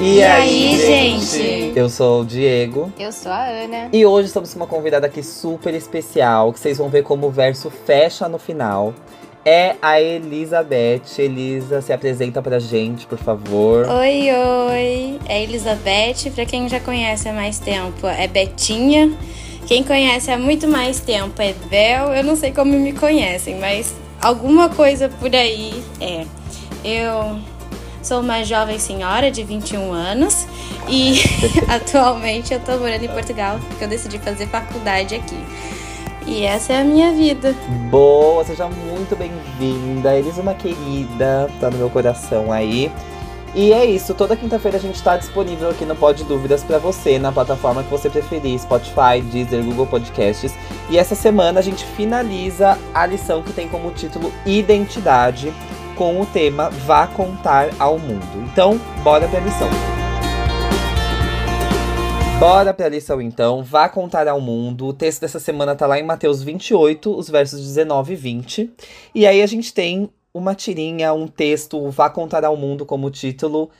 [0.00, 1.72] E, e aí, gente?
[1.78, 2.92] Eu sou o Diego.
[2.98, 3.88] Eu sou a Ana.
[3.92, 7.30] E hoje estamos com uma convidada aqui super especial, que vocês vão ver como o
[7.30, 8.92] verso fecha no final.
[9.44, 11.02] É a Elizabeth.
[11.18, 13.86] Elisa, se apresenta pra gente, por favor.
[13.86, 14.28] Oi,
[14.70, 15.18] oi.
[15.28, 19.12] É Elizabeth, pra quem já conhece há mais tempo, é Betinha.
[19.66, 22.12] Quem conhece há muito mais tempo é Bel.
[22.14, 26.24] Eu não sei como me conhecem, mas alguma coisa por aí é.
[26.84, 27.38] Eu
[28.04, 30.46] Sou uma jovem senhora de 21 anos
[30.86, 31.22] e
[31.66, 35.42] atualmente eu tô morando em Portugal porque eu decidi fazer faculdade aqui.
[36.26, 37.54] E essa é a minha vida.
[37.90, 40.14] Boa, seja muito bem-vinda.
[40.14, 42.92] Elis, uma querida, tá no meu coração aí.
[43.54, 47.18] E é isso, toda quinta-feira a gente tá disponível aqui no Pod Dúvidas para você,
[47.18, 50.54] na plataforma que você preferir, Spotify, Deezer, Google Podcasts.
[50.90, 55.54] E essa semana a gente finaliza a lição que tem como título Identidade
[55.94, 58.48] com o tema Vá Contar ao Mundo.
[58.50, 59.68] Então, bora pra lição.
[62.38, 64.86] Bora pra lição então, vá contar ao mundo.
[64.86, 68.70] O texto dessa semana tá lá em Mateus 28, os versos 19 e 20.
[69.14, 73.70] E aí a gente tem uma tirinha, um texto, vá contar ao mundo como título,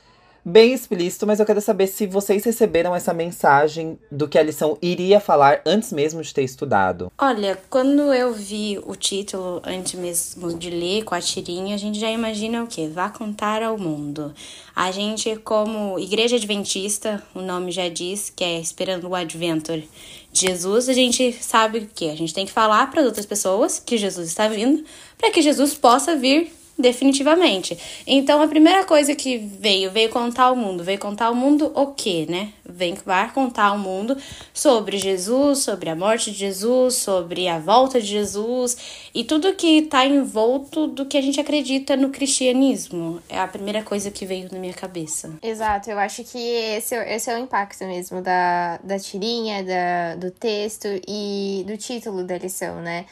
[0.45, 4.77] bem explícito, mas eu quero saber se vocês receberam essa mensagem do que a lição
[4.79, 7.11] iria falar antes mesmo de ter estudado.
[7.17, 11.99] Olha, quando eu vi o título antes mesmo de ler com a tirinha, a gente
[11.99, 12.87] já imagina o quê?
[12.87, 14.31] Vá contar ao mundo.
[14.75, 19.89] A gente, como igreja adventista, o nome já diz que é esperando o adventure
[20.31, 23.81] de Jesus, a gente sabe o que a gente tem que falar para outras pessoas
[23.83, 24.83] que Jesus está vindo,
[25.17, 27.77] para que Jesus possa vir definitivamente.
[28.05, 31.87] Então a primeira coisa que veio, veio contar ao mundo, veio contar ao mundo o
[31.87, 32.51] quê, né?
[32.67, 34.17] Vem vai contar ao mundo
[34.53, 38.77] sobre Jesus, sobre a morte de Jesus, sobre a volta de Jesus
[39.13, 43.21] e tudo que está envolto do que a gente acredita no cristianismo.
[43.29, 45.37] É a primeira coisa que veio na minha cabeça.
[45.41, 50.31] Exato, eu acho que esse, esse é o impacto mesmo da, da tirinha, da, do
[50.31, 53.05] texto e do título da lição, né?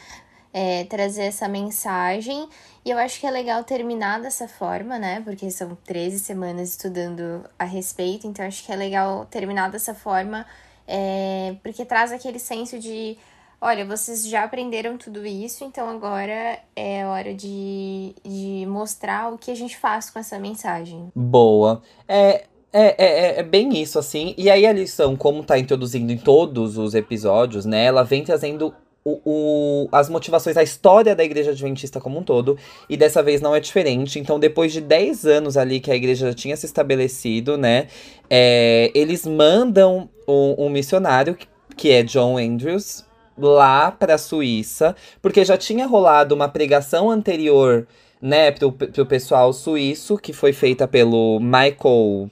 [0.54, 2.48] É, trazer essa mensagem
[2.86, 5.22] e eu acho que é legal terminar dessa forma, né?
[5.24, 10.46] Porque são 13 semanas estudando a respeito, então acho que é legal terminar dessa forma,
[10.86, 13.18] é, porque traz aquele senso de:
[13.62, 19.50] olha, vocês já aprenderam tudo isso, então agora é hora de, de mostrar o que
[19.50, 21.10] a gente faz com essa mensagem.
[21.16, 21.82] Boa.
[22.06, 22.44] É,
[22.74, 24.34] é, é, é, bem isso, assim.
[24.38, 27.86] E aí a lição, como tá introduzindo em todos os episódios, né?
[27.86, 28.76] Ela vem trazendo
[29.06, 32.58] o, o, as motivações, a história da igreja adventista como um todo,
[32.90, 34.20] e dessa vez não é diferente.
[34.20, 37.88] Então, depois de 10 anos ali que a igreja já tinha se estabelecido, né,
[38.30, 41.38] é, eles mandam um, um missionário,
[41.76, 43.04] que é John Andrews,
[43.38, 47.88] lá para a Suíça, porque já tinha rolado uma pregação anterior,
[48.22, 52.30] né, pro, pro pessoal suíço, que foi feita pelo Michael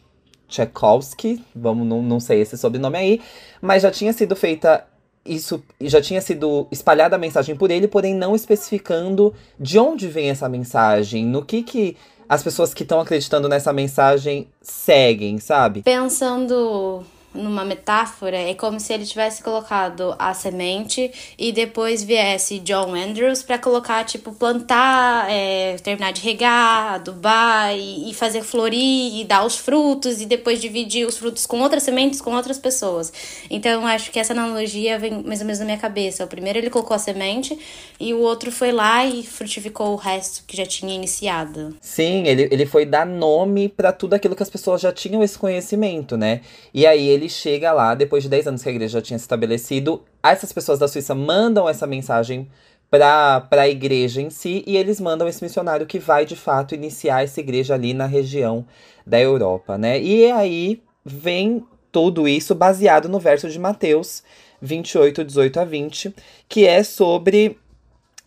[0.47, 3.21] Tchaikovsky, vamos, não, não sei esse sobrenome aí,
[3.61, 4.85] mas já tinha sido feita
[5.25, 10.29] isso já tinha sido espalhada a mensagem por ele, porém não especificando de onde vem
[10.29, 15.81] essa mensagem, no que que as pessoas que estão acreditando nessa mensagem seguem, sabe?
[15.83, 22.93] Pensando numa metáfora, é como se ele tivesse colocado a semente e depois viesse John
[22.93, 29.23] Andrews para colocar, tipo, plantar, é, terminar de regar, adubar e, e fazer florir e
[29.23, 33.11] dar os frutos e depois dividir os frutos com outras sementes com outras pessoas.
[33.49, 36.23] Então, acho que essa analogia vem mais ou menos na minha cabeça.
[36.23, 37.57] O primeiro ele colocou a semente
[37.99, 41.75] e o outro foi lá e frutificou o resto que já tinha iniciado.
[41.81, 45.37] Sim, ele, ele foi dar nome para tudo aquilo que as pessoas já tinham esse
[45.37, 46.41] conhecimento, né?
[46.73, 49.19] E aí ele ele chega lá, depois de 10 anos que a igreja já tinha
[49.19, 52.49] se estabelecido, essas pessoas da Suíça mandam essa mensagem
[52.89, 57.23] para a igreja em si e eles mandam esse missionário que vai de fato iniciar
[57.23, 58.65] essa igreja ali na região
[59.05, 60.01] da Europa, né?
[60.01, 64.23] E aí vem tudo isso baseado no verso de Mateus
[64.61, 66.15] 28, 18 a 20,
[66.49, 67.57] que é sobre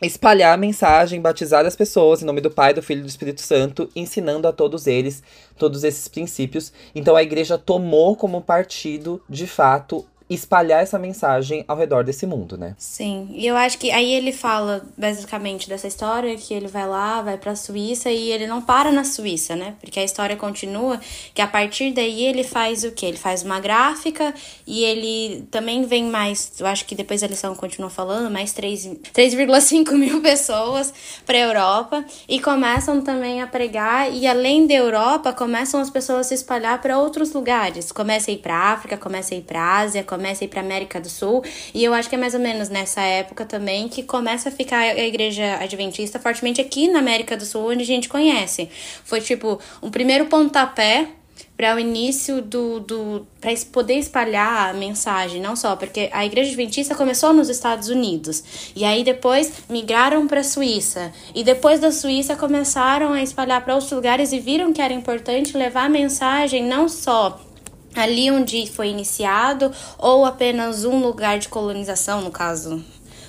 [0.04, 3.41] espalhar a mensagem, batizar as pessoas em nome do Pai, do Filho e do Espírito
[3.41, 5.22] Santo, ensinando a todos eles
[5.56, 6.72] todos esses princípios.
[6.94, 12.56] Então a igreja tomou como partido, de fato, espalhar essa mensagem ao redor desse mundo,
[12.56, 12.75] né?
[12.79, 13.29] Sim.
[13.32, 17.37] E eu acho que aí ele fala basicamente dessa história que ele vai lá, vai
[17.37, 19.75] para a Suíça e ele não para na Suíça, né?
[19.81, 20.99] Porque a história continua
[21.35, 23.06] que a partir daí ele faz o quê?
[23.06, 24.35] Ele faz uma gráfica
[24.67, 29.93] e ele também vem mais, eu acho que depois a lição continua falando, mais 3,5
[29.93, 30.93] mil pessoas
[31.26, 36.25] para Europa e começam também a pregar e além da Europa, começam as pessoas a
[36.25, 37.93] se espalhar para outros lugares.
[37.93, 41.00] Começa a ir para África, começa a ir para Ásia, começa a ir para América
[41.00, 41.43] do Sul.
[41.72, 44.78] E eu acho que é mais ou menos nessa época também que começa a ficar
[44.78, 48.69] a igreja adventista fortemente aqui na América do Sul, onde a gente conhece.
[49.05, 51.08] Foi tipo um primeiro pontapé
[51.56, 56.49] para o início do, do para poder espalhar a mensagem, não só porque a igreja
[56.49, 61.93] adventista começou nos Estados Unidos e aí depois migraram para a Suíça e depois da
[61.93, 66.64] Suíça começaram a espalhar para outros lugares e viram que era importante levar a mensagem
[66.64, 67.40] não só
[67.94, 72.82] ali onde foi iniciado ou apenas um lugar de colonização, no caso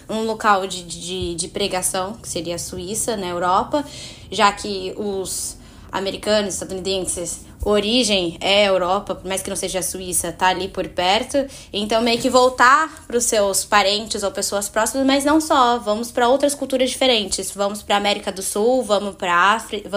[0.09, 3.83] um local de, de, de pregação, que seria a Suíça, na Europa,
[4.31, 5.57] já que os
[5.91, 10.87] americanos, estadunidenses, origem é Europa, por mais que não seja a Suíça, tá ali por
[10.87, 11.45] perto.
[11.73, 15.79] Então, meio que voltar para os seus parentes ou pessoas próximas, mas não só.
[15.79, 17.51] Vamos para outras culturas diferentes.
[17.51, 19.89] Vamos para América do Sul, vamos para África,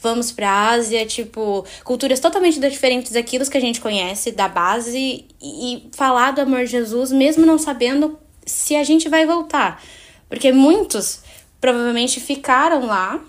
[0.00, 5.88] vamos para Ásia, tipo, culturas totalmente diferentes daquilo que a gente conhece, da base e
[5.92, 9.82] falar do amor de Jesus, mesmo não sabendo se a gente vai voltar.
[10.28, 11.20] Porque muitos
[11.60, 13.20] provavelmente ficaram lá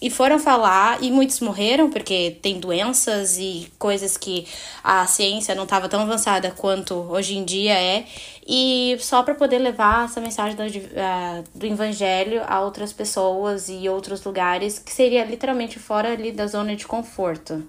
[0.00, 4.46] e foram falar e muitos morreram porque tem doenças e coisas que
[4.84, 8.04] a ciência não estava tão avançada quanto hoje em dia é
[8.46, 13.88] e só para poder levar essa mensagem do, uh, do evangelho a outras pessoas e
[13.88, 17.66] outros lugares que seria literalmente fora ali da zona de conforto.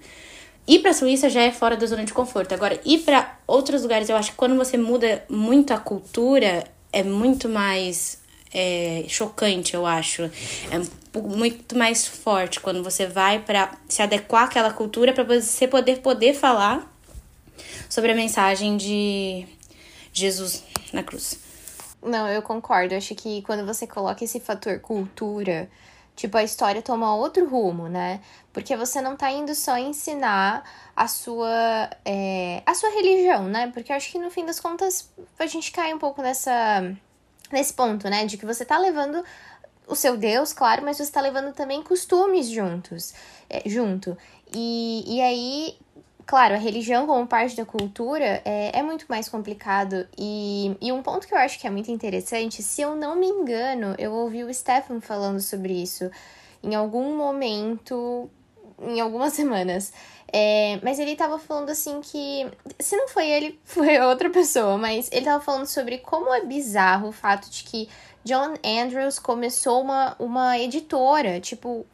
[0.66, 2.52] Ir para a Suíça já é fora da zona de conforto.
[2.52, 7.02] Agora, ir para outros lugares, eu acho que quando você muda muito a cultura, é
[7.02, 8.18] muito mais
[8.52, 10.22] é, chocante, eu acho.
[10.22, 16.00] É muito mais forte quando você vai para se adequar àquela cultura para você poder
[16.00, 16.90] poder falar
[17.88, 19.46] sobre a mensagem de
[20.12, 21.38] Jesus na cruz.
[22.02, 22.94] Não, eu concordo.
[22.94, 25.68] Acho que quando você coloca esse fator cultura,
[26.14, 28.20] tipo, a história toma outro rumo, né?
[28.52, 30.62] Porque você não tá indo só ensinar
[30.94, 33.70] a sua, é, a sua religião, né?
[33.72, 36.96] Porque eu acho que no fim das contas a gente cai um pouco nessa
[37.50, 38.26] nesse ponto, né?
[38.26, 39.24] De que você tá levando
[39.86, 43.14] o seu Deus, claro, mas você está levando também costumes juntos,
[43.48, 44.16] é, junto.
[44.54, 45.78] E, e aí,
[46.26, 50.06] claro, a religião como parte da cultura é, é muito mais complicado.
[50.16, 53.26] E, e um ponto que eu acho que é muito interessante, se eu não me
[53.26, 56.10] engano, eu ouvi o Stefan falando sobre isso
[56.62, 58.28] em algum momento,
[58.80, 59.92] em algumas semanas.
[60.32, 62.46] É, mas ele tava falando assim que.
[62.78, 67.08] Se não foi ele, foi outra pessoa, mas ele tava falando sobre como é bizarro
[67.08, 67.88] o fato de que
[68.24, 71.40] John Andrews começou uma, uma editora.
[71.40, 71.86] Tipo,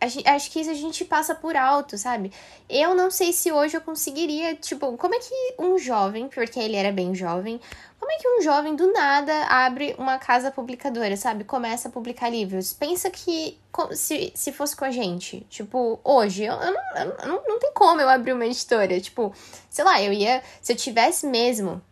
[0.00, 2.32] acho que isso a gente passa por alto, sabe?
[2.68, 6.76] Eu não sei se hoje eu conseguiria, tipo, como é que um jovem, porque ele
[6.76, 7.60] era bem jovem,
[7.98, 11.44] como é que um jovem do nada abre uma casa publicadora, sabe?
[11.44, 12.72] Começa a publicar livros.
[12.72, 13.58] Pensa que
[13.92, 17.72] se, se fosse com a gente, tipo, hoje, eu, eu, não, eu não, não tem
[17.72, 19.00] como eu abrir uma editora.
[19.00, 19.34] Tipo,
[19.68, 20.42] sei lá, eu ia.
[20.62, 21.82] Se eu tivesse mesmo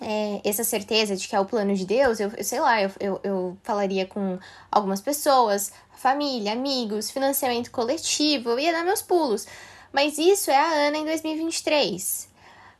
[0.00, 2.90] é, essa certeza de que é o plano de Deus, eu, eu sei lá, eu,
[2.98, 4.38] eu, eu falaria com
[4.70, 9.46] algumas pessoas, família, amigos, financiamento coletivo, eu ia dar meus pulos.
[9.92, 12.28] Mas isso é a Ana em 2023.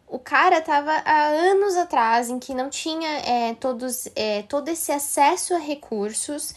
[0.08, 4.93] O cara tava há anos atrás em que não tinha é, todos, é, todo esse
[4.93, 6.55] acesso a recursos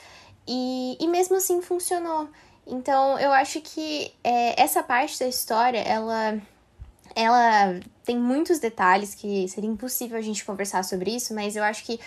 [0.48, 2.27] e, e mesmo assim funcionou.
[2.65, 6.39] Então eu acho que é, essa parte da história, ela
[7.15, 11.83] ela tem muitos detalhes que seria impossível a gente conversar sobre isso, mas eu acho
[11.83, 12.00] que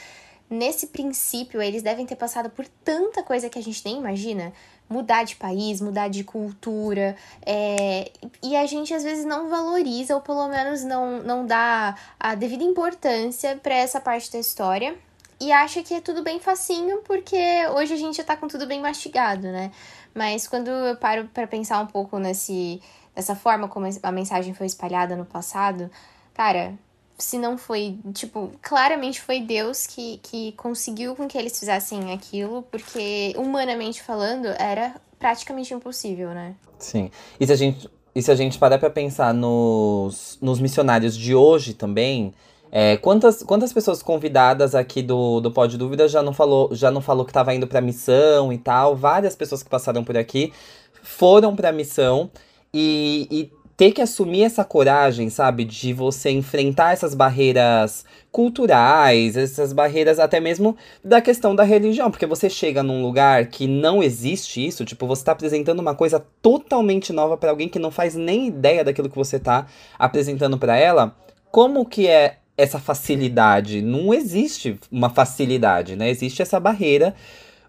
[0.48, 4.50] nesse princípio eles devem ter passado por tanta coisa que a gente nem imagina.
[4.88, 7.14] Mudar de país, mudar de cultura,
[7.44, 8.10] é,
[8.42, 12.64] e a gente às vezes não valoriza, ou pelo menos não, não dá a devida
[12.64, 14.96] importância para essa parte da história.
[15.38, 17.36] E acha que é tudo bem facinho, porque
[17.74, 19.70] hoje a gente já tá com tudo bem mastigado, né?
[20.14, 22.80] Mas quando eu paro para pensar um pouco nesse,
[23.20, 25.90] dessa forma como a mensagem foi espalhada no passado,
[26.32, 26.72] cara,
[27.18, 32.62] se não foi, tipo, claramente foi Deus que, que conseguiu com que eles fizessem aquilo,
[32.70, 36.54] porque humanamente falando era praticamente impossível, né?
[36.78, 37.10] Sim.
[37.38, 41.34] E se a gente, e se a gente parar pra pensar nos, nos missionários de
[41.34, 42.32] hoje também,
[42.72, 47.02] é, quantas, quantas pessoas convidadas aqui do, do Pode Dúvida já não falou, já não
[47.02, 48.96] falou que estava indo pra missão e tal?
[48.96, 50.54] Várias pessoas que passaram por aqui
[51.02, 52.30] foram pra missão
[52.72, 55.64] e, e ter que assumir essa coragem, sabe?
[55.64, 62.10] De você enfrentar essas barreiras culturais, essas barreiras até mesmo da questão da religião.
[62.10, 66.22] Porque você chega num lugar que não existe isso, tipo, você tá apresentando uma coisa
[66.42, 69.66] totalmente nova para alguém que não faz nem ideia daquilo que você tá
[69.98, 71.16] apresentando para ela.
[71.50, 73.80] Como que é essa facilidade?
[73.80, 76.10] Não existe uma facilidade, né?
[76.10, 77.14] Existe essa barreira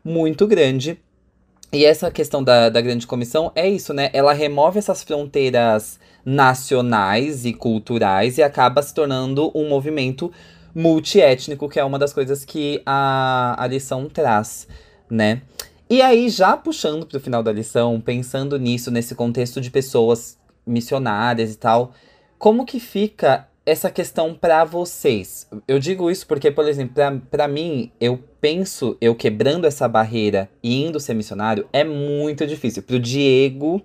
[0.04, 1.00] muito grande
[1.72, 4.10] e essa questão da, da grande comissão é isso, né?
[4.14, 10.32] Ela remove essas fronteiras nacionais e culturais e acaba se tornando um movimento
[10.76, 14.68] multiétnico, que é uma das coisas que a, a lição traz,
[15.10, 15.42] né?
[15.90, 20.38] E aí, já puxando para o final da lição, pensando nisso, nesse contexto de pessoas
[20.66, 21.94] missionárias e tal.
[22.38, 25.48] Como que fica essa questão para vocês?
[25.68, 30.84] Eu digo isso porque, por exemplo, para mim, eu penso, eu quebrando essa barreira e
[30.84, 32.84] indo ser missionário, é muito difícil.
[32.84, 33.82] Pro Diego,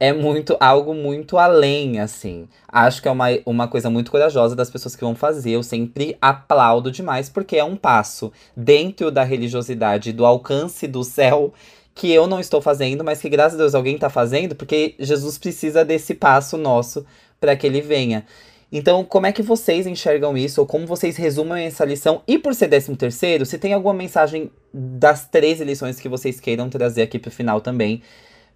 [0.00, 2.48] é muito algo muito além, assim.
[2.66, 5.52] Acho que é uma, uma coisa muito corajosa das pessoas que vão fazer.
[5.52, 11.52] Eu sempre aplaudo demais, porque é um passo dentro da religiosidade, do alcance do céu,
[11.94, 15.38] que eu não estou fazendo, mas que graças a Deus alguém está fazendo, porque Jesus
[15.38, 17.06] precisa desse passo nosso
[17.38, 18.26] para que ele venha.
[18.72, 20.58] Então, como é que vocês enxergam isso?
[20.62, 22.22] Ou como vocês resumem essa lição?
[22.26, 26.70] E por ser 13 terceiro, se tem alguma mensagem das três lições que vocês queiram
[26.70, 28.02] trazer aqui pro final também,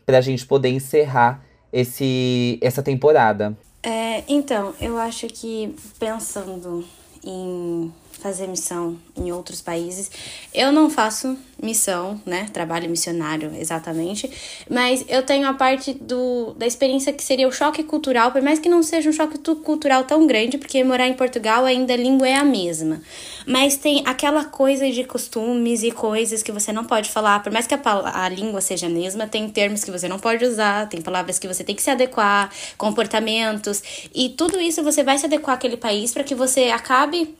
[0.06, 3.54] pra gente poder encerrar esse, essa temporada.
[3.82, 6.82] É, então, eu acho que pensando
[7.22, 10.10] em fazer missão em outros países.
[10.52, 12.48] Eu não faço missão, né?
[12.52, 14.30] Trabalho missionário exatamente,
[14.70, 18.58] mas eu tenho a parte do, da experiência que seria o choque cultural, por mais
[18.58, 22.28] que não seja um choque cultural tão grande, porque morar em Portugal ainda a língua
[22.28, 23.00] é a mesma.
[23.46, 27.66] Mas tem aquela coisa de costumes e coisas que você não pode falar, por mais
[27.66, 27.80] que a,
[28.24, 31.48] a língua seja a mesma, tem termos que você não pode usar, tem palavras que
[31.48, 33.82] você tem que se adequar, comportamentos,
[34.14, 37.34] e tudo isso você vai se adequar àquele país para que você acabe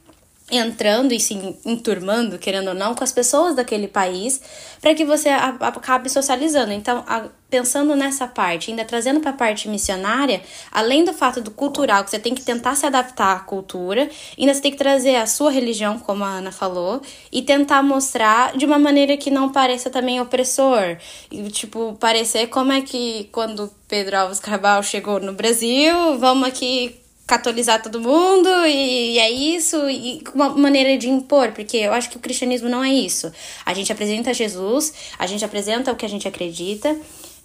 [0.50, 1.34] entrando e se
[1.64, 4.40] enturmando, querendo ou não, com as pessoas daquele país,
[4.80, 6.72] para que você acabe socializando.
[6.72, 7.04] Então,
[7.50, 12.10] pensando nessa parte, ainda trazendo para a parte missionária, além do fato do cultural, que
[12.10, 15.50] você tem que tentar se adaptar à cultura, ainda você tem que trazer a sua
[15.50, 20.20] religião, como a Ana falou, e tentar mostrar de uma maneira que não pareça também
[20.20, 20.96] opressor.
[21.28, 27.00] E, tipo, parecer como é que quando Pedro Alves Cabral chegou no Brasil, vamos aqui
[27.26, 32.16] catolizar todo mundo e é isso, e uma maneira de impor, porque eu acho que
[32.16, 33.32] o cristianismo não é isso.
[33.64, 36.96] A gente apresenta Jesus, a gente apresenta o que a gente acredita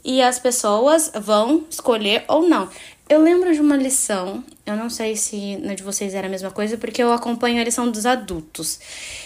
[0.03, 2.69] e as pessoas vão escolher ou não.
[3.09, 6.50] Eu lembro de uma lição, eu não sei se na de vocês era a mesma
[6.50, 8.79] coisa, porque eu acompanho a lição dos adultos,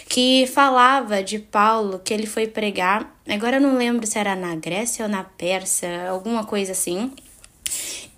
[0.08, 4.56] que falava de Paulo que ele foi pregar, agora eu não lembro se era na
[4.56, 7.12] Grécia ou na Pérsia, alguma coisa assim.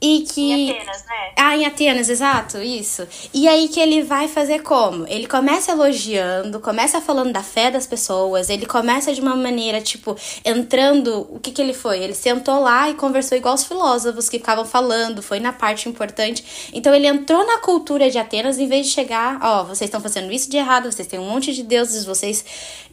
[0.01, 0.53] E que.
[0.53, 1.33] Em Atenas, né?
[1.37, 3.07] Ah, em Atenas, exato, isso.
[3.35, 5.05] E aí que ele vai fazer como?
[5.09, 10.17] Ele começa elogiando, começa falando da fé das pessoas, ele começa de uma maneira, tipo,
[10.45, 11.27] entrando.
[11.31, 11.99] O que que ele foi?
[11.99, 16.71] Ele sentou lá e conversou igual os filósofos que ficavam falando, foi na parte importante.
[16.73, 20.01] Então ele entrou na cultura de Atenas em vez de chegar, ó, oh, vocês estão
[20.01, 22.45] fazendo isso de errado, vocês têm um monte de deuses, vocês.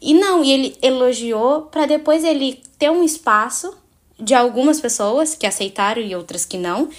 [0.01, 3.84] E não, e ele elogiou para depois ele ter um espaço
[4.19, 6.89] de algumas pessoas que aceitaram e outras que não,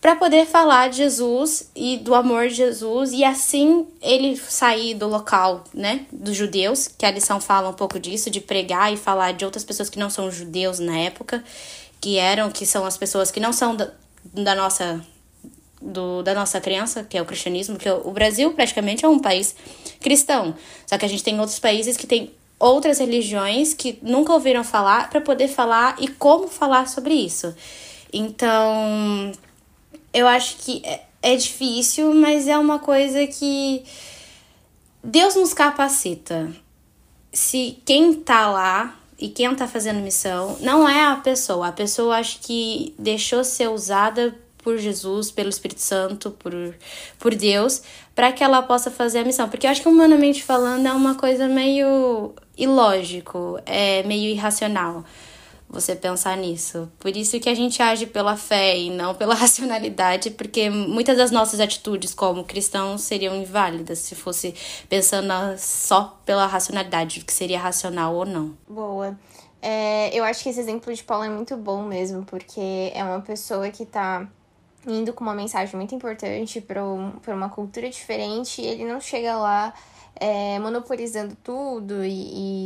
[0.00, 5.06] para poder falar de Jesus e do amor de Jesus e assim ele sair do
[5.06, 9.32] local, né, dos judeus, que a lição fala um pouco disso, de pregar e falar
[9.32, 11.44] de outras pessoas que não são judeus na época,
[12.00, 13.92] que eram, que são as pessoas que não são da,
[14.34, 15.00] da nossa
[15.80, 19.54] do, da nossa crença, que é o cristianismo, que o Brasil praticamente é um país
[20.00, 20.54] cristão.
[20.86, 25.10] Só que a gente tem outros países que tem outras religiões que nunca ouviram falar
[25.10, 27.52] para poder falar e como falar sobre isso.
[28.12, 29.32] Então,
[30.14, 33.82] eu acho que é, é difícil, mas é uma coisa que
[35.02, 36.54] Deus nos capacita.
[37.32, 42.18] Se quem tá lá e quem tá fazendo missão não é a pessoa, a pessoa
[42.18, 46.52] acho que deixou ser usada por Jesus, pelo Espírito Santo, por,
[47.18, 47.82] por Deus,
[48.14, 49.48] para que ela possa fazer a missão.
[49.48, 55.04] Porque eu acho que, humanamente falando, é uma coisa meio ilógico, é meio irracional
[55.72, 56.92] você pensar nisso.
[56.98, 61.30] Por isso que a gente age pela fé e não pela racionalidade, porque muitas das
[61.30, 64.54] nossas atitudes como cristãos seriam inválidas se fosse
[64.88, 68.54] pensando só pela racionalidade, que seria racional ou não.
[68.68, 69.18] Boa.
[69.62, 73.20] É, eu acho que esse exemplo de Paulo é muito bom mesmo, porque é uma
[73.20, 74.28] pessoa que tá
[74.86, 79.36] indo com uma mensagem muito importante para um, uma cultura diferente e ele não chega
[79.36, 79.72] lá
[80.16, 82.10] é, monopolizando tudo e,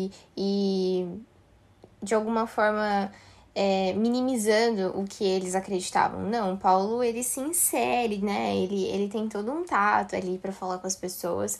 [0.06, 1.06] e, e
[2.02, 3.10] de alguma forma
[3.54, 6.22] é, minimizando o que eles acreditavam.
[6.22, 8.54] Não, Paulo ele se insere, né?
[8.54, 11.58] Ele, ele tem todo um tato ali para falar com as pessoas.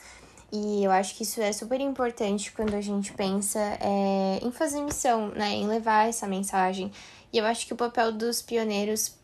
[0.53, 4.81] E eu acho que isso é super importante quando a gente pensa é, em fazer
[4.83, 5.55] missão, né?
[5.55, 6.93] Em levar essa mensagem.
[7.33, 9.17] E eu acho que o papel dos pioneiros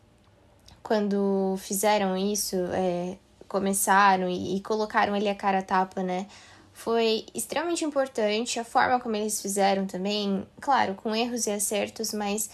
[0.82, 3.16] quando fizeram isso, é,
[3.48, 6.26] começaram e, e, colocaram ali a cara a tapa, né?
[6.72, 12.50] Foi extremamente importante a forma como eles fizeram também, claro, com erros e acertos, mas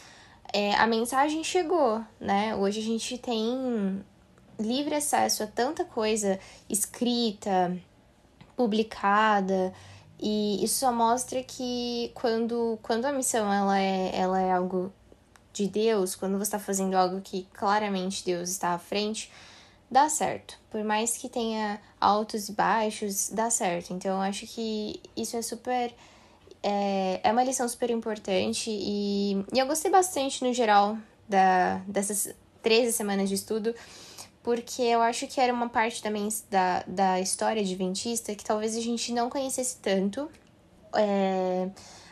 [0.53, 2.55] é, a mensagem chegou, né?
[2.57, 4.05] Hoje a gente tem
[4.59, 7.77] livre acesso a tanta coisa escrita,
[8.57, 9.73] publicada,
[10.21, 14.93] e isso só mostra que quando, quando a missão ela é, ela é algo
[15.59, 19.31] de Deus, quando você está fazendo algo que claramente Deus está à frente,
[19.91, 20.59] dá certo.
[20.71, 23.93] Por mais que tenha altos e baixos, dá certo.
[23.93, 25.93] Então, acho que isso é super.
[26.62, 30.99] É, é uma lição super importante e, e eu gostei bastante, no geral,
[31.29, 33.75] da, dessas 13 semanas de estudo,
[34.43, 38.81] porque eu acho que era uma parte também da, da história adventista que talvez a
[38.81, 40.29] gente não conhecesse tanto.
[40.95, 41.69] É,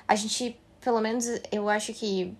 [0.06, 2.36] a gente, pelo menos, eu acho que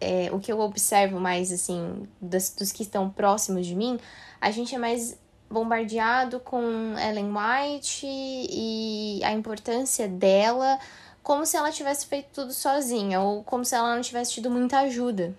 [0.00, 3.98] é, o que eu observo mais, assim, dos, dos que estão próximos de mim,
[4.40, 10.78] a gente é mais bombardeado com Ellen White e a importância dela,
[11.22, 14.80] como se ela tivesse feito tudo sozinha, ou como se ela não tivesse tido muita
[14.80, 15.34] ajuda.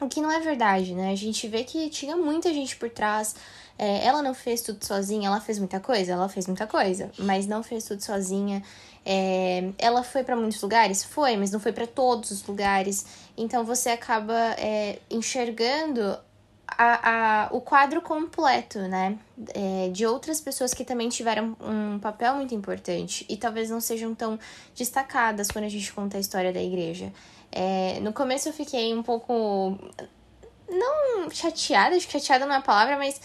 [0.00, 1.12] O que não é verdade, né?
[1.12, 3.34] A gente vê que tinha muita gente por trás.
[3.78, 7.46] É, ela não fez tudo sozinha, ela fez muita coisa, ela fez muita coisa, mas
[7.46, 8.62] não fez tudo sozinha.
[9.04, 11.04] É, ela foi para muitos lugares?
[11.04, 13.04] Foi, mas não foi para todos os lugares.
[13.36, 16.16] Então você acaba é, enxergando
[16.66, 19.18] a, a, o quadro completo, né?
[19.54, 24.14] É, de outras pessoas que também tiveram um papel muito importante e talvez não sejam
[24.14, 24.38] tão
[24.74, 27.12] destacadas quando a gente conta a história da igreja.
[27.56, 29.78] É, no começo eu fiquei um pouco.
[30.68, 33.20] Não chateada, acho que chateada não é a palavra, mas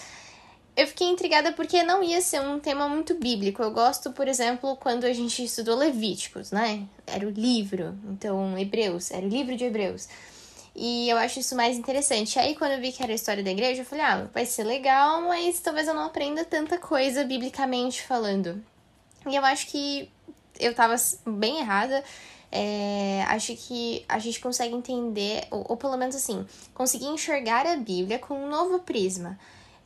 [0.78, 3.64] eu fiquei intrigada porque não ia ser um tema muito bíblico.
[3.64, 6.86] Eu gosto, por exemplo, quando a gente estudou Levíticos, né?
[7.08, 10.08] Era o livro, então Hebreus, era o livro de Hebreus.
[10.76, 12.38] E eu acho isso mais interessante.
[12.38, 14.64] Aí, quando eu vi que era a história da igreja, eu falei, ah, vai ser
[14.64, 18.64] legal, mas talvez eu não aprenda tanta coisa biblicamente falando.
[19.28, 20.10] E eu acho que
[20.60, 20.96] eu tava
[21.26, 22.04] bem errada.
[22.52, 27.78] É, acho que a gente consegue entender, ou, ou pelo menos assim, conseguir enxergar a
[27.78, 29.38] Bíblia com um novo prisma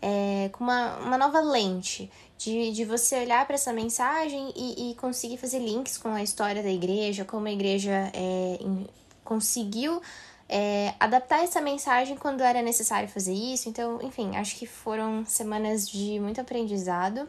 [0.04, 4.96] é, com uma, uma nova lente, de, de você olhar para essa mensagem e, e,
[4.96, 8.86] conseguir fazer links com a história da igreja, como a igreja é, em,
[9.24, 10.02] conseguiu
[10.50, 13.70] é, adaptar essa mensagem quando era necessário fazer isso.
[13.70, 17.26] Então, enfim, acho que foram semanas de muito aprendizado.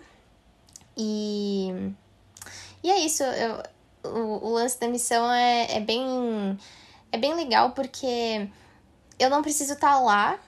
[0.96, 1.92] E,
[2.82, 3.62] e é isso, eu,
[4.04, 6.58] o, o lance da missão é, é, bem,
[7.10, 8.48] é bem legal porque
[9.18, 10.38] eu não preciso estar tá lá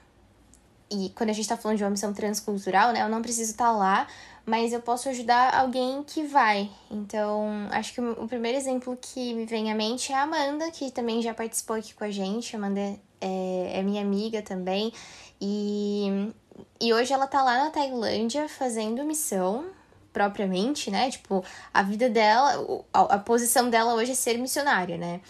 [0.89, 3.65] e quando a gente tá falando de uma missão transcultural, né, eu não preciso estar
[3.65, 4.07] tá lá,
[4.45, 6.71] mas eu posso ajudar alguém que vai.
[6.89, 10.89] Então, acho que o primeiro exemplo que me vem à mente é a Amanda, que
[10.89, 12.55] também já participou aqui com a gente.
[12.55, 12.79] A Amanda
[13.19, 14.93] é, é minha amiga também.
[15.41, 16.31] E,
[16.79, 19.65] e hoje ela tá lá na Tailândia fazendo missão
[20.13, 21.09] propriamente, né?
[21.09, 21.43] Tipo,
[21.73, 25.21] a vida dela, a, posição dela hoje é ser missionária, né?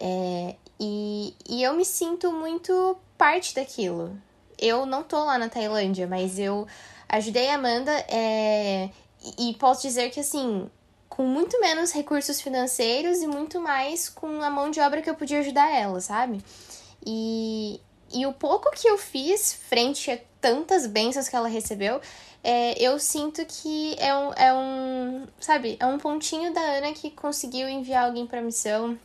[0.00, 4.16] É, e, e eu me sinto muito parte daquilo,
[4.58, 6.66] eu não tô lá na Tailândia, mas eu
[7.08, 8.90] ajudei a Amanda é,
[9.38, 10.70] e, e posso dizer que, assim,
[11.08, 15.14] com muito menos recursos financeiros e muito mais com a mão de obra que eu
[15.14, 16.40] podia ajudar ela, sabe?
[17.04, 17.80] E,
[18.12, 22.00] e o pouco que eu fiz frente a tantas bênçãos que ela recebeu,
[22.42, 27.10] é, eu sinto que é um, é um, sabe, é um pontinho da Ana que
[27.10, 28.98] conseguiu enviar alguém pra missão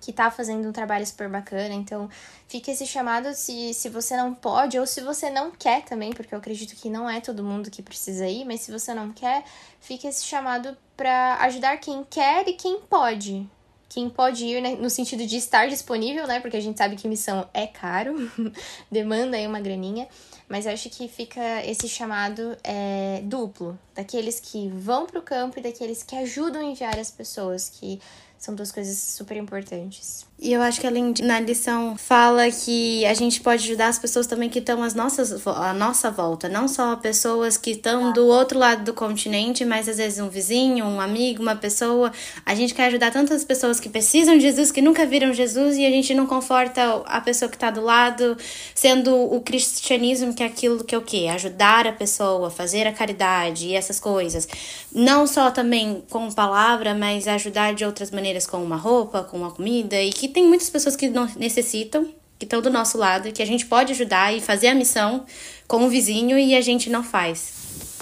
[0.00, 1.74] que tá fazendo um trabalho super bacana.
[1.74, 2.08] Então,
[2.46, 6.32] fica esse chamado se, se você não pode ou se você não quer também, porque
[6.32, 9.44] eu acredito que não é todo mundo que precisa ir, mas se você não quer,
[9.80, 13.48] fica esse chamado para ajudar quem quer e quem pode.
[13.88, 16.38] Quem pode ir né, no sentido de estar disponível, né?
[16.40, 18.30] Porque a gente sabe que missão é caro,
[18.90, 20.06] demanda aí uma graninha.
[20.48, 25.62] Mas acho que fica esse chamado é, duplo, daqueles que vão para o campo e
[25.62, 28.00] daqueles que ajudam a enviar as pessoas, que
[28.38, 30.26] são duas coisas super importantes.
[30.38, 33.98] E eu acho que além de, na lição fala que a gente pode ajudar as
[33.98, 38.26] pessoas também que estão às nossas, à nossa volta, não só pessoas que estão do
[38.26, 42.12] outro lado do continente, mas às vezes um vizinho, um amigo, uma pessoa.
[42.44, 45.86] A gente quer ajudar tantas pessoas que precisam de Jesus, que nunca viram Jesus, e
[45.86, 48.36] a gente não conforta a pessoa que está do lado,
[48.74, 51.26] sendo o cristianismo que é aquilo que é o quê?
[51.32, 54.46] Ajudar a pessoa, fazer a caridade e essas coisas.
[54.94, 59.50] Não só também com palavra, mas ajudar de outras maneiras com uma roupa, com uma
[59.50, 62.06] comida e que tem muitas pessoas que não necessitam,
[62.38, 65.24] que estão do nosso lado, que a gente pode ajudar e fazer a missão
[65.66, 67.56] com o vizinho e a gente não faz.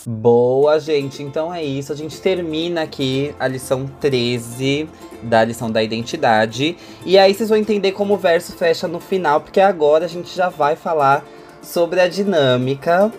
[0.07, 1.23] Boa, gente.
[1.23, 1.92] Então é isso.
[1.92, 4.87] A gente termina aqui a lição 13
[5.23, 6.77] da lição da identidade.
[7.07, 10.35] E aí vocês vão entender como o verso fecha no final, porque agora a gente
[10.35, 11.25] já vai falar
[11.64, 13.11] sobre a dinâmica.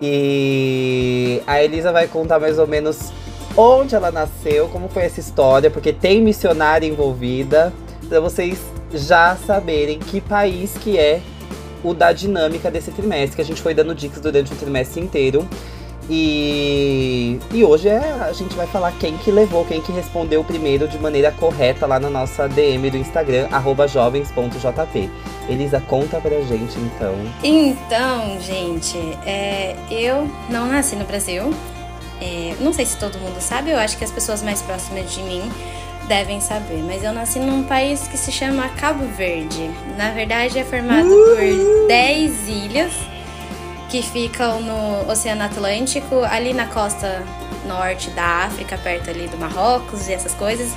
[0.00, 3.12] E a Elisa vai contar mais ou menos
[3.56, 7.72] onde ela nasceu, como foi essa história, porque tem missionária envolvida
[8.08, 8.58] para vocês
[8.92, 11.20] já saberem que país que é
[11.82, 15.46] o da dinâmica desse trimestre, que a gente foi dando dicas durante o trimestre inteiro.
[16.08, 20.86] E, e hoje é, a gente vai falar quem que levou, quem que respondeu primeiro
[20.86, 23.48] de maneira correta lá na nossa DM do Instagram,
[23.88, 25.10] jovens.jp.
[25.48, 27.14] Elisa, conta pra gente então.
[27.42, 31.52] Então, gente, é, eu não nasci no Brasil.
[32.20, 35.22] É, não sei se todo mundo sabe, eu acho que as pessoas mais próximas de
[35.22, 35.42] mim
[36.06, 39.70] devem saber, mas eu nasci num país que se chama Cabo Verde.
[39.96, 41.24] Na verdade, é formado uh!
[41.34, 43.13] por 10 ilhas
[43.88, 47.22] que ficam no Oceano Atlântico, ali na costa
[47.66, 50.72] norte da África, perto ali do Marrocos e essas coisas.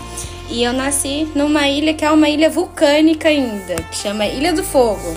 [0.50, 4.64] E eu nasci numa ilha que é uma ilha vulcânica ainda, que chama Ilha do
[4.64, 5.16] Fogo.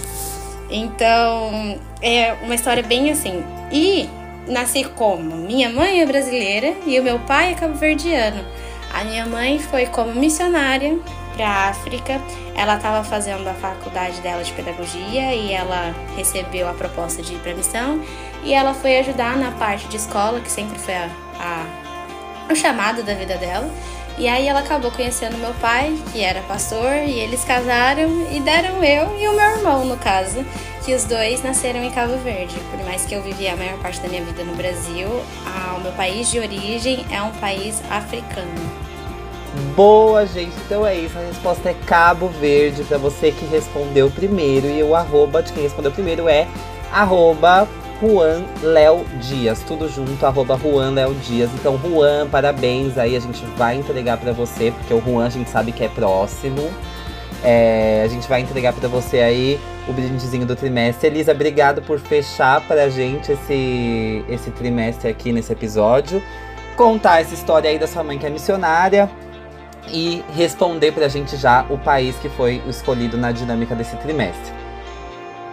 [0.68, 3.42] Então, é uma história bem assim.
[3.72, 4.08] E
[4.48, 5.36] nasci como?
[5.36, 8.44] Minha mãe é brasileira e o meu pai é cabo-verdiano.
[8.92, 10.98] A minha mãe foi como missionária
[11.40, 12.20] para a África.
[12.54, 17.38] Ela estava fazendo a faculdade dela de pedagogia e ela recebeu a proposta de ir
[17.38, 18.04] para a missão
[18.44, 23.02] e ela foi ajudar na parte de escola, que sempre foi a, a, o chamado
[23.02, 23.70] da vida dela.
[24.18, 28.84] E aí ela acabou conhecendo meu pai, que era pastor, e eles casaram e deram
[28.84, 30.44] eu e o meu irmão, no caso,
[30.84, 32.54] que os dois nasceram em Cabo Verde.
[32.70, 35.08] Por mais que eu vivi a maior parte da minha vida no Brasil,
[35.74, 38.89] o meu país de origem é um país africano.
[39.74, 40.54] Boa, gente.
[40.64, 41.18] Então é isso.
[41.18, 44.68] A resposta é Cabo Verde para você que respondeu primeiro.
[44.68, 46.46] E o arroba de quem respondeu primeiro é
[46.92, 47.66] arroba
[48.00, 49.62] Juan Léo Dias.
[49.66, 51.50] Tudo junto, arroba Juan Léo Dias.
[51.54, 52.96] Então, Juan, parabéns.
[52.96, 55.88] Aí a gente vai entregar para você, porque o Juan a gente sabe que é
[55.88, 56.70] próximo.
[57.42, 59.58] É, a gente vai entregar para você aí
[59.88, 61.08] o brindezinho do trimestre.
[61.08, 66.22] Elisa, obrigado por fechar pra gente esse, esse trimestre aqui nesse episódio.
[66.76, 69.10] Contar essa história aí da sua mãe que é missionária
[69.88, 74.60] e responder pra gente já o país que foi escolhido na dinâmica desse trimestre.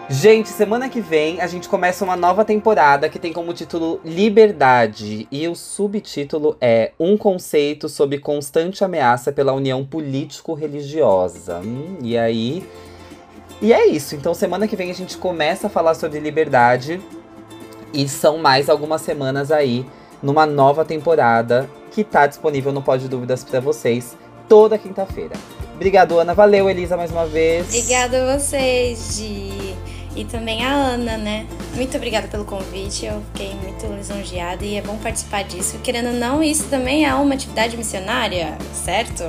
[0.09, 5.27] Gente, semana que vem a gente começa uma nova temporada que tem como título Liberdade
[5.29, 11.59] e o subtítulo é Um conceito sobre constante ameaça pela união político-religiosa.
[11.59, 12.65] Hum, e aí.
[13.61, 14.15] E é isso.
[14.15, 17.01] Então, semana que vem a gente começa a falar sobre liberdade
[17.93, 19.85] e são mais algumas semanas aí
[20.23, 24.15] numa nova temporada que tá disponível no Pode Dúvidas para vocês
[24.47, 25.35] toda quinta-feira.
[25.73, 26.31] Obrigado, Ana.
[26.31, 27.65] Valeu, Elisa, mais uma vez.
[27.65, 29.75] Obrigada a vocês, Gi.
[30.15, 31.47] E também a Ana, né?
[31.73, 33.07] Muito obrigada pelo convite.
[33.07, 35.79] Eu fiquei muito lisonjeada e é bom participar disso.
[35.79, 39.23] Querendo ou não, isso também é uma atividade missionária, certo?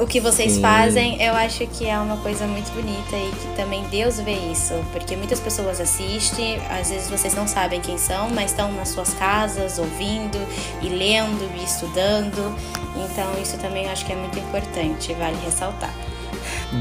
[0.00, 0.62] O que vocês Sim.
[0.62, 4.74] fazem, eu acho que é uma coisa muito bonita e que também Deus vê isso,
[4.92, 9.12] porque muitas pessoas assistem, às vezes vocês não sabem quem são, mas estão nas suas
[9.14, 10.38] casas ouvindo
[10.80, 12.56] e lendo e estudando.
[12.96, 15.92] Então isso também eu acho que é muito importante, vale ressaltar.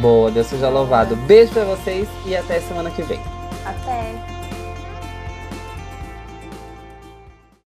[0.01, 1.15] Boa, Deus seja louvado.
[1.15, 3.19] Beijo para vocês e até semana que vem.
[3.65, 4.38] Até.